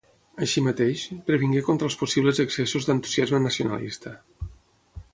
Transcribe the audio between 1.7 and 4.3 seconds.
els possibles excessos d'entusiasme nacionalista.